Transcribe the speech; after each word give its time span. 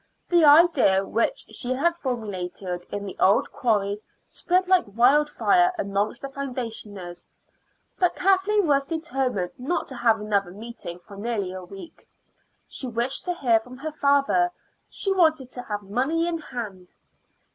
The 0.29 0.43
idea 0.43 1.05
which 1.05 1.45
she 1.51 1.75
had 1.75 1.95
formulated 1.95 2.87
in 2.91 3.05
the 3.05 3.15
old 3.19 3.51
quarry 3.51 4.01
spread 4.25 4.67
like 4.67 4.85
wildfire 4.95 5.71
amongst 5.77 6.23
the 6.23 6.29
foundationers; 6.29 7.27
but 7.99 8.15
Kathleen 8.15 8.65
was 8.65 8.83
determined 8.83 9.51
not 9.59 9.87
to 9.89 9.95
have 9.97 10.19
another 10.19 10.49
meeting 10.53 10.97
for 10.97 11.17
nearly 11.17 11.51
a 11.53 11.63
week. 11.63 12.09
She 12.67 12.87
wished 12.87 13.25
to 13.25 13.35
hear 13.35 13.59
from 13.59 13.77
her 13.77 13.91
father; 13.91 14.51
she 14.89 15.13
wanted 15.13 15.51
to 15.51 15.61
have 15.61 15.83
money 15.83 16.27
in 16.27 16.39
hand. 16.39 16.93